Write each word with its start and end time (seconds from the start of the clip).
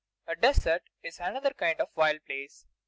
A 0.25 0.35
desert 0.35 0.81
is 1.03 1.19
another 1.19 1.53
kind 1.53 1.79
of 1.79 1.89
wild 1.95 2.25
place. 2.25 2.65